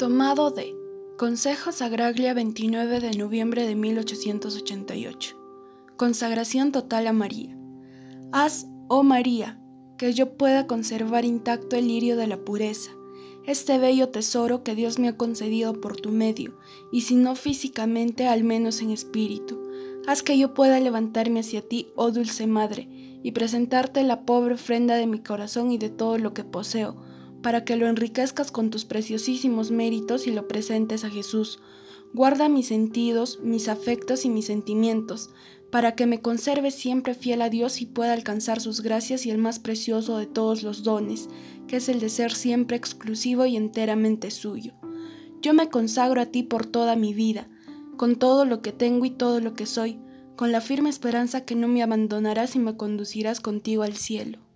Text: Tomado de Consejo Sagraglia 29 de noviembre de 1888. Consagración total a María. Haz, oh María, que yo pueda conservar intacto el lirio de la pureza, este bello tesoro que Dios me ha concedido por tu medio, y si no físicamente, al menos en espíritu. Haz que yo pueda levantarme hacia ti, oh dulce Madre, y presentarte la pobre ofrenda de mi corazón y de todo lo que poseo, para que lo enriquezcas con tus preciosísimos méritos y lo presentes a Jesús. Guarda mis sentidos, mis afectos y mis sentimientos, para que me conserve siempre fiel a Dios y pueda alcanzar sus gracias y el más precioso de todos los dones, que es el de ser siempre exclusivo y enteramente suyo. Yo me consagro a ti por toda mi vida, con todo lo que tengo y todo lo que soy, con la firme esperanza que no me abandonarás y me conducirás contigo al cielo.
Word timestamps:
Tomado 0.00 0.50
de 0.50 0.74
Consejo 1.18 1.72
Sagraglia 1.72 2.32
29 2.32 3.00
de 3.00 3.18
noviembre 3.18 3.66
de 3.66 3.74
1888. 3.74 5.36
Consagración 5.98 6.72
total 6.72 7.06
a 7.06 7.12
María. 7.12 7.54
Haz, 8.32 8.66
oh 8.88 9.02
María, 9.02 9.60
que 9.98 10.14
yo 10.14 10.38
pueda 10.38 10.66
conservar 10.66 11.26
intacto 11.26 11.76
el 11.76 11.88
lirio 11.88 12.16
de 12.16 12.28
la 12.28 12.38
pureza, 12.38 12.92
este 13.44 13.76
bello 13.78 14.08
tesoro 14.08 14.64
que 14.64 14.74
Dios 14.74 14.98
me 14.98 15.08
ha 15.08 15.18
concedido 15.18 15.78
por 15.82 16.00
tu 16.00 16.08
medio, 16.12 16.56
y 16.90 17.02
si 17.02 17.16
no 17.16 17.34
físicamente, 17.34 18.26
al 18.26 18.42
menos 18.42 18.80
en 18.80 18.92
espíritu. 18.92 19.60
Haz 20.06 20.22
que 20.22 20.38
yo 20.38 20.54
pueda 20.54 20.80
levantarme 20.80 21.40
hacia 21.40 21.60
ti, 21.60 21.88
oh 21.94 22.10
dulce 22.10 22.46
Madre, 22.46 22.88
y 23.22 23.32
presentarte 23.32 24.02
la 24.02 24.24
pobre 24.24 24.54
ofrenda 24.54 24.94
de 24.94 25.06
mi 25.06 25.18
corazón 25.18 25.70
y 25.72 25.76
de 25.76 25.90
todo 25.90 26.16
lo 26.16 26.32
que 26.32 26.42
poseo, 26.42 26.96
para 27.42 27.64
que 27.64 27.76
lo 27.76 27.86
enriquezcas 27.86 28.50
con 28.50 28.70
tus 28.70 28.84
preciosísimos 28.84 29.70
méritos 29.70 30.26
y 30.26 30.30
lo 30.30 30.48
presentes 30.48 31.04
a 31.04 31.10
Jesús. 31.10 31.60
Guarda 32.12 32.48
mis 32.48 32.66
sentidos, 32.66 33.38
mis 33.42 33.68
afectos 33.68 34.24
y 34.24 34.30
mis 34.30 34.46
sentimientos, 34.46 35.30
para 35.70 35.94
que 35.94 36.06
me 36.06 36.20
conserve 36.20 36.70
siempre 36.70 37.14
fiel 37.14 37.42
a 37.42 37.50
Dios 37.50 37.80
y 37.80 37.86
pueda 37.86 38.12
alcanzar 38.12 38.60
sus 38.60 38.80
gracias 38.80 39.26
y 39.26 39.30
el 39.30 39.38
más 39.38 39.58
precioso 39.58 40.18
de 40.18 40.26
todos 40.26 40.62
los 40.62 40.82
dones, 40.82 41.28
que 41.68 41.76
es 41.76 41.88
el 41.88 42.00
de 42.00 42.08
ser 42.08 42.32
siempre 42.32 42.76
exclusivo 42.76 43.46
y 43.46 43.56
enteramente 43.56 44.30
suyo. 44.30 44.74
Yo 45.40 45.54
me 45.54 45.68
consagro 45.68 46.20
a 46.20 46.26
ti 46.26 46.42
por 46.42 46.66
toda 46.66 46.96
mi 46.96 47.14
vida, 47.14 47.48
con 47.96 48.16
todo 48.16 48.44
lo 48.44 48.60
que 48.60 48.72
tengo 48.72 49.04
y 49.04 49.10
todo 49.10 49.40
lo 49.40 49.54
que 49.54 49.66
soy, 49.66 49.98
con 50.36 50.52
la 50.52 50.60
firme 50.60 50.90
esperanza 50.90 51.44
que 51.44 51.54
no 51.54 51.68
me 51.68 51.82
abandonarás 51.82 52.56
y 52.56 52.58
me 52.58 52.76
conducirás 52.76 53.40
contigo 53.40 53.82
al 53.82 53.94
cielo. 53.94 54.49